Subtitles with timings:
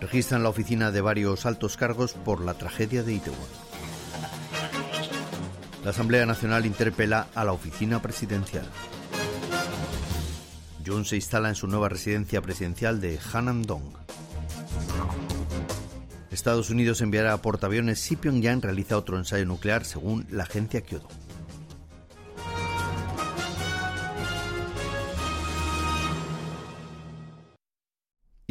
[0.00, 3.38] Registran la oficina de varios altos cargos por la tragedia de Itaewon.
[5.84, 8.66] La Asamblea Nacional interpela a la oficina presidencial.
[10.86, 13.94] Jun se instala en su nueva residencia presidencial de Hanam-dong.
[16.30, 21.08] Estados Unidos enviará a portaaviones si Pyongyang realiza otro ensayo nuclear según la agencia Kyoto.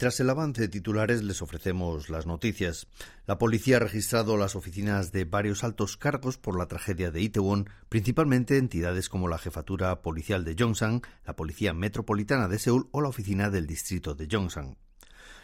[0.00, 2.86] Tras el avance de titulares les ofrecemos las noticias.
[3.26, 7.68] La policía ha registrado las oficinas de varios altos cargos por la tragedia de Itaewon,
[7.90, 13.10] principalmente entidades como la Jefatura Policial de Yongsan, la Policía Metropolitana de Seúl o la
[13.10, 14.78] Oficina del Distrito de Yongsan.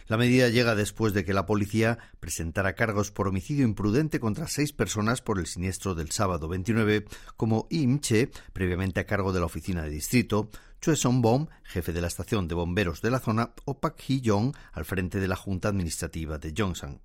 [0.08, 4.72] La medida llega después de que la policía presentara cargos por homicidio imprudente contra seis
[4.72, 7.05] personas por el siniestro del sábado 29,
[7.36, 10.48] como Im Che, previamente a cargo de la oficina de distrito,
[10.80, 14.84] Chue Song-bom, jefe de la estación de bomberos de la zona, o Pak Hee-yong, al
[14.84, 17.00] frente de la Junta Administrativa de Yongsan.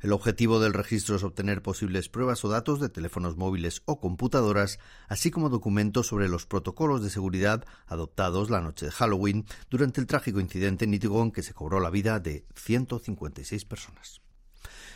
[0.00, 4.78] El objetivo del registro es obtener posibles pruebas o datos de teléfonos móviles o computadoras,
[5.08, 10.06] así como documentos sobre los protocolos de seguridad adoptados la noche de Halloween durante el
[10.06, 14.22] trágico incidente en Itaewon que se cobró la vida de 156 personas.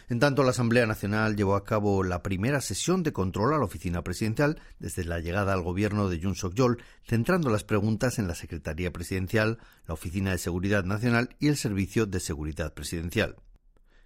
[0.08, 3.64] En tanto, la Asamblea Nacional llevó a cabo la primera sesión de control a la
[3.64, 8.34] oficina presidencial desde la llegada al gobierno de Jun Suk-yeol, centrando las preguntas en la
[8.34, 13.36] Secretaría Presidencial, la Oficina de Seguridad Nacional y el Servicio de Seguridad Presidencial.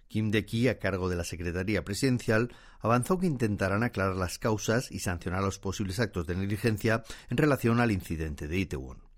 [0.07, 4.99] Kim De-ki, a cargo de la Secretaría Presidencial, avanzó que intentarán aclarar las causas y
[4.99, 9.08] sancionar los posibles actos de negligencia en relación al incidente de Itaewon.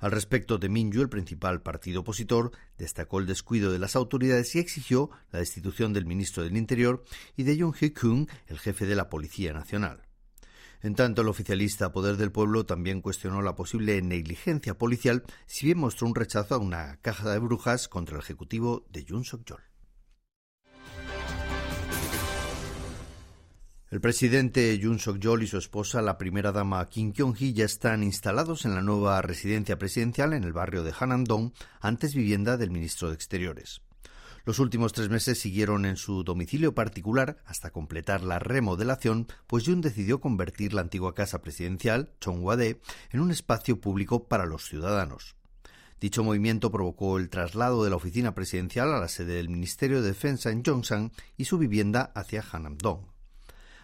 [0.00, 4.58] Al respecto de Minju, el principal partido opositor, destacó el descuido de las autoridades y
[4.58, 7.04] exigió la destitución del ministro del Interior
[7.36, 10.02] y de Jung Hee-kung, el jefe de la Policía Nacional.
[10.82, 15.78] En tanto, el oficialista Poder del Pueblo también cuestionó la posible negligencia policial, si bien
[15.78, 19.69] mostró un rechazo a una caja de brujas contra el ejecutivo de Jun Suk-yeol.
[23.90, 28.64] El presidente Yoon Suk-yeol y su esposa, la primera dama Kim Kyung-hee, ya están instalados
[28.64, 33.16] en la nueva residencia presidencial en el barrio de Hanam-dong, antes vivienda del ministro de
[33.16, 33.82] Exteriores.
[34.44, 39.80] Los últimos tres meses siguieron en su domicilio particular hasta completar la remodelación, pues Yoon
[39.80, 42.80] decidió convertir la antigua casa presidencial, Chongwade,
[43.10, 45.34] en un espacio público para los ciudadanos.
[46.00, 50.06] Dicho movimiento provocó el traslado de la oficina presidencial a la sede del Ministerio de
[50.10, 53.19] Defensa en Yongsan y su vivienda hacia Hanam-dong.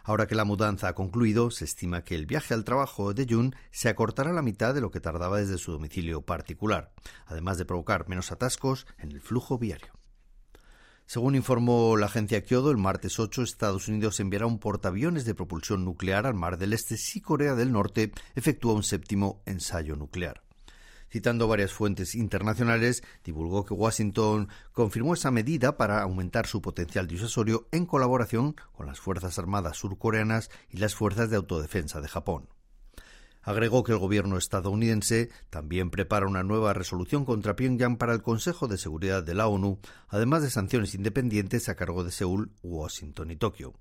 [0.06, 3.56] Ahora que la mudanza ha concluido, se estima que el viaje al trabajo de Jun
[3.72, 6.92] se acortará a la mitad de lo que tardaba desde su domicilio particular,
[7.26, 9.92] además de provocar menos atascos en el flujo viario.
[11.06, 15.84] Según informó la agencia Kyodo, el martes 8 Estados Unidos enviará un portaaviones de propulsión
[15.84, 20.45] nuclear al Mar del Este si Corea del Norte efectúa un séptimo ensayo nuclear
[21.10, 27.68] citando varias fuentes internacionales, divulgó que Washington confirmó esa medida para aumentar su potencial disuasorio
[27.72, 32.48] en colaboración con las Fuerzas Armadas surcoreanas y las Fuerzas de Autodefensa de Japón.
[33.46, 38.66] Agregó que el gobierno estadounidense también prepara una nueva resolución contra Pyongyang para el Consejo
[38.66, 39.78] de Seguridad de la ONU,
[40.08, 43.74] además de sanciones independientes a cargo de Seúl, Washington y Tokio.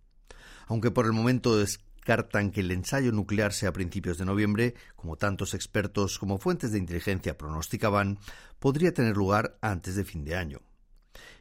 [0.68, 4.76] Aunque por el momento es descartan que el ensayo nuclear sea a principios de noviembre,
[4.96, 8.20] como tantos expertos como fuentes de inteligencia pronosticaban,
[8.60, 10.60] podría tener lugar antes de fin de año.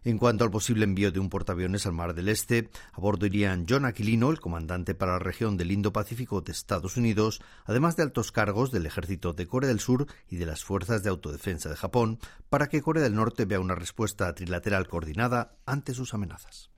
[0.05, 3.67] En cuanto al posible envío de un portaaviones al Mar del Este, a bordo irían
[3.69, 8.33] John Aquilino, el comandante para la región del Indo-Pacífico de Estados Unidos, además de altos
[8.33, 12.19] cargos del ejército de Corea del Sur y de las fuerzas de autodefensa de Japón,
[12.49, 16.71] para que Corea del Norte vea una respuesta trilateral coordinada ante sus amenazas.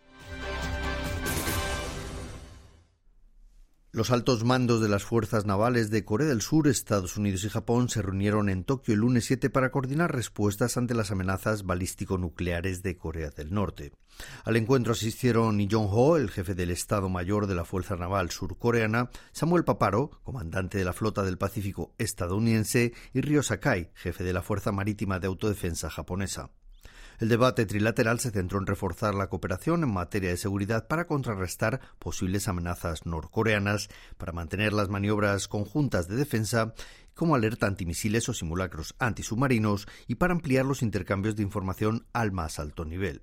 [3.97, 7.89] Los altos mandos de las fuerzas navales de Corea del Sur, Estados Unidos y Japón
[7.89, 12.99] se reunieron en Tokio el lunes 7 para coordinar respuestas ante las amenazas balístico-nucleares de
[12.99, 13.93] Corea del Norte.
[14.45, 19.09] Al encuentro asistieron Lee Jong-ho, el jefe del Estado Mayor de la Fuerza Naval Surcoreana,
[19.33, 24.43] Samuel Paparo, comandante de la Flota del Pacífico estadounidense, y Ryo Sakai, jefe de la
[24.43, 26.51] Fuerza Marítima de Autodefensa japonesa.
[27.19, 31.81] El debate trilateral se centró en reforzar la cooperación en materia de seguridad para contrarrestar
[31.99, 36.75] posibles amenazas norcoreanas, para mantener las maniobras conjuntas de defensa
[37.15, 42.59] como alerta antimisiles o simulacros antisubmarinos y para ampliar los intercambios de información al más
[42.59, 43.23] alto nivel.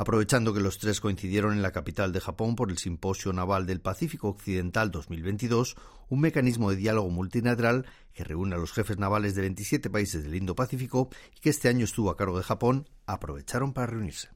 [0.00, 3.80] Aprovechando que los tres coincidieron en la capital de Japón por el Simposio Naval del
[3.80, 5.74] Pacífico Occidental 2022,
[6.08, 10.36] un mecanismo de diálogo multilateral que reúne a los jefes navales de 27 países del
[10.36, 14.28] Indo-Pacífico y que este año estuvo a cargo de Japón, aprovecharon para reunirse.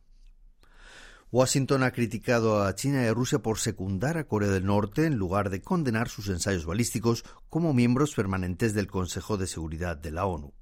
[1.30, 5.14] Washington ha criticado a China y a Rusia por secundar a Corea del Norte en
[5.14, 10.26] lugar de condenar sus ensayos balísticos como miembros permanentes del Consejo de Seguridad de la
[10.26, 10.54] ONU.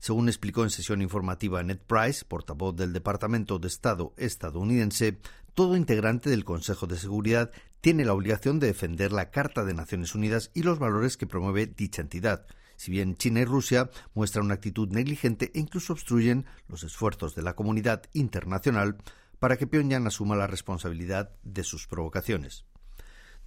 [0.00, 5.18] Según explicó en sesión informativa Ned Price, portavoz del Departamento de Estado estadounidense,
[5.52, 7.50] todo integrante del Consejo de Seguridad
[7.82, 11.66] tiene la obligación de defender la Carta de Naciones Unidas y los valores que promueve
[11.66, 16.82] dicha entidad, si bien China y Rusia muestran una actitud negligente e incluso obstruyen los
[16.82, 18.96] esfuerzos de la comunidad internacional
[19.38, 22.64] para que Pyongyang asuma la responsabilidad de sus provocaciones.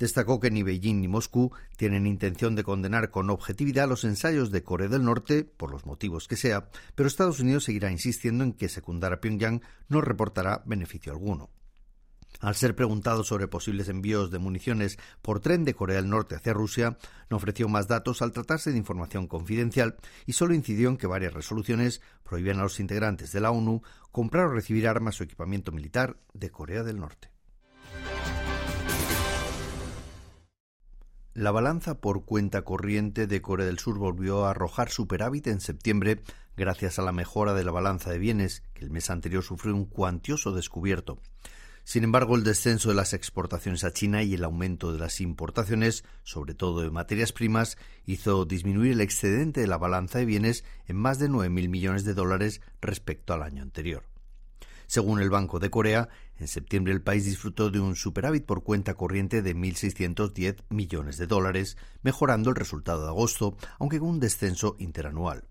[0.03, 4.61] Destacó que ni Beijing ni Moscú tienen intención de condenar con objetividad los ensayos de
[4.61, 8.67] Corea del Norte, por los motivos que sea, pero Estados Unidos seguirá insistiendo en que
[8.67, 11.51] secundar a Pyongyang no reportará beneficio alguno.
[12.41, 16.51] Al ser preguntado sobre posibles envíos de municiones por tren de Corea del Norte hacia
[16.51, 16.97] Rusia,
[17.29, 19.95] no ofreció más datos al tratarse de información confidencial
[20.25, 24.47] y solo incidió en que varias resoluciones prohíben a los integrantes de la ONU comprar
[24.47, 27.32] o recibir armas o equipamiento militar de Corea del Norte.
[31.35, 36.21] La balanza por cuenta corriente de Corea del Sur volvió a arrojar superávit en septiembre
[36.55, 39.85] gracias a la mejora de la balanza de bienes, que el mes anterior sufrió un
[39.85, 41.17] cuantioso descubierto.
[41.83, 46.05] Sin embargo, el descenso de las exportaciones a China y el aumento de las importaciones,
[46.21, 50.97] sobre todo de materias primas, hizo disminuir el excedente de la balanza de bienes en
[50.97, 54.03] más de 9.000 millones de dólares respecto al año anterior.
[54.93, 58.93] Según el Banco de Corea, en septiembre el país disfrutó de un superávit por cuenta
[58.93, 64.75] corriente de 1.610 millones de dólares, mejorando el resultado de agosto, aunque con un descenso
[64.77, 65.45] interanual.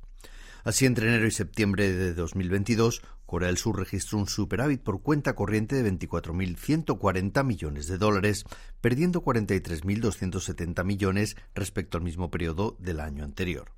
[0.62, 5.34] Así, entre enero y septiembre de 2022, Corea del Sur registró un superávit por cuenta
[5.34, 8.44] corriente de 24.140 millones de dólares,
[8.80, 13.72] perdiendo 43.270 millones respecto al mismo periodo del año anterior.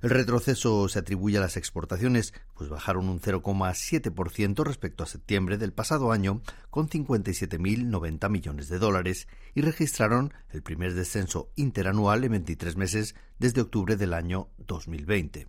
[0.00, 5.72] El retroceso se atribuye a las exportaciones, pues bajaron un 0,7% respecto a septiembre del
[5.72, 6.40] pasado año,
[6.70, 13.60] con 57.090 millones de dólares, y registraron el primer descenso interanual en 23 meses desde
[13.60, 15.48] octubre del año 2020.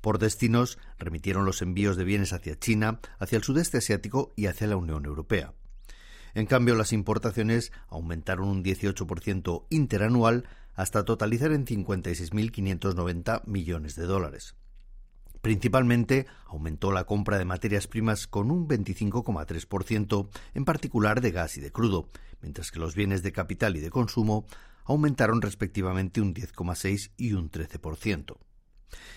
[0.00, 4.66] Por destinos, remitieron los envíos de bienes hacia China, hacia el sudeste asiático y hacia
[4.66, 5.52] la Unión Europea.
[6.34, 10.44] En cambio, las importaciones aumentaron un 18% interanual
[10.78, 14.54] hasta totalizar en 56.590 millones de dólares.
[15.42, 21.60] Principalmente aumentó la compra de materias primas con un 25,3%, en particular de gas y
[21.60, 22.08] de crudo,
[22.40, 24.46] mientras que los bienes de capital y de consumo
[24.84, 28.36] aumentaron respectivamente un 10,6 y un 13%.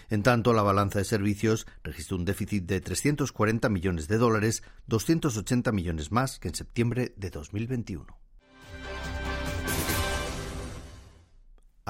[0.09, 5.71] En tanto, la balanza de servicios registró un déficit de 340 millones de dólares, 280
[5.71, 8.20] millones más que en septiembre de 2021.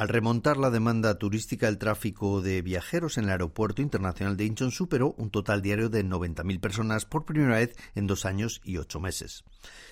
[0.01, 4.71] Al remontar la demanda turística, el tráfico de viajeros en el Aeropuerto Internacional de Incheon
[4.71, 8.99] superó un total diario de 90.000 personas por primera vez en dos años y ocho
[8.99, 9.43] meses.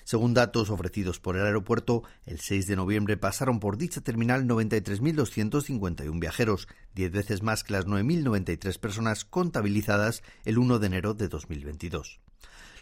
[0.02, 6.18] Según datos ofrecidos por el aeropuerto, el 6 de noviembre pasaron por dicha terminal 93.251
[6.18, 12.18] viajeros, diez veces más que las 9.093 personas contabilizadas el 1 de enero de 2022.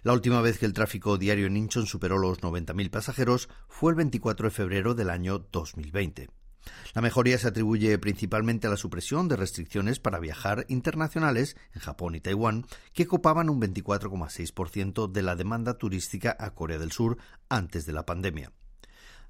[0.02, 3.96] La última vez que el tráfico diario en Incheon superó los 90.000 pasajeros fue el
[3.96, 6.30] 24 de febrero del año 2020.
[6.94, 12.14] La mejoría se atribuye principalmente a la supresión de restricciones para viajar internacionales en Japón
[12.14, 17.86] y Taiwán, que copaban un 24,6% de la demanda turística a Corea del Sur antes
[17.86, 18.52] de la pandemia.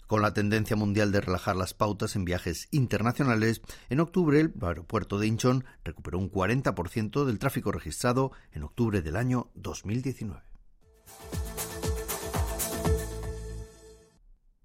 [0.07, 5.19] Con la tendencia mundial de relajar las pautas en viajes internacionales, en octubre el aeropuerto
[5.19, 10.48] de Incheon recuperó un 40% del tráfico registrado en octubre del año 2019.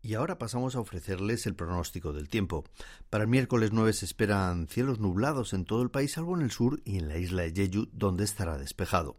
[0.05, 2.65] Y ahora pasamos a ofrecerles el pronóstico del tiempo.
[3.09, 6.51] Para el miércoles 9 se esperan cielos nublados en todo el país, salvo en el
[6.51, 9.17] sur y en la isla de Jeju, donde estará despejado.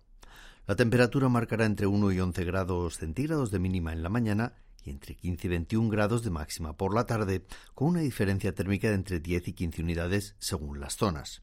[0.66, 4.52] La temperatura marcará entre 1 y 11 grados centígrados de mínima en la mañana
[4.84, 8.88] y entre 15 y 21 grados de máxima por la tarde, con una diferencia térmica
[8.88, 11.40] de entre 10 y 15 unidades según las zonas.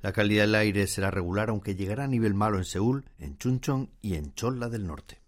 [0.00, 3.90] La calidad del aire será regular, aunque llegará a nivel malo en Seúl, en Chuncheon
[4.00, 5.25] y en Cholla del Norte.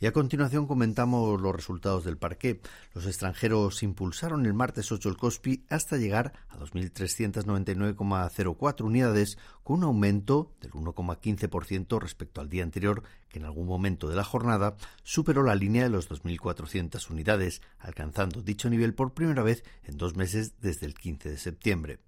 [0.00, 2.60] Y a continuación comentamos los resultados del parqué.
[2.94, 9.84] Los extranjeros impulsaron el martes 8 el COSPI hasta llegar a 2.399,04 unidades, con un
[9.84, 15.42] aumento del 1,15% respecto al día anterior, que en algún momento de la jornada superó
[15.42, 20.60] la línea de los 2.400 unidades, alcanzando dicho nivel por primera vez en dos meses
[20.60, 21.98] desde el 15 de septiembre.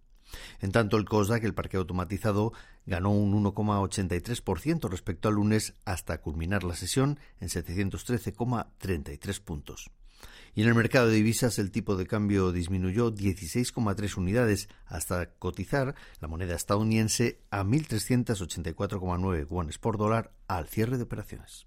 [0.61, 2.53] En tanto, el COSDAC, el parque automatizado,
[2.87, 9.91] ganó un 1,83% respecto al lunes hasta culminar la sesión en 713,33 puntos.
[10.55, 15.95] Y en el mercado de divisas el tipo de cambio disminuyó 16,3 unidades hasta cotizar
[16.21, 21.67] la moneda estadounidense a 1.384,9 guanes por dólar al cierre de operaciones.